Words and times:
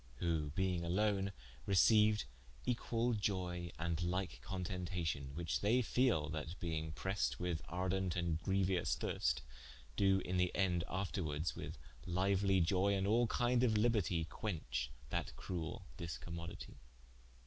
Who 0.15 0.49
being 0.49 0.83
alone 0.83 1.31
receiued 1.67 2.23
equal 2.65 3.13
ioye, 3.13 3.71
and 3.77 4.01
like 4.01 4.41
contentation, 4.41 5.35
which 5.35 5.59
they 5.59 5.83
fele 5.83 6.27
that 6.31 6.59
being 6.59 6.91
pressed 6.91 7.39
with 7.39 7.61
ardent 7.69 8.15
and 8.15 8.41
greuous 8.41 8.95
thirste, 8.95 9.43
doe 9.95 10.19
in 10.25 10.37
the 10.37 10.51
ende 10.55 10.83
afterwardes 10.89 11.55
with 11.55 11.77
liuely 12.07 12.65
ioye, 12.65 12.97
and 12.97 13.05
all 13.05 13.27
kinde 13.27 13.61
of 13.61 13.73
libertie, 13.77 14.25
quenche 14.27 14.89
that 15.11 15.33
cruell 15.37 15.83
discommoditie. 15.99 16.77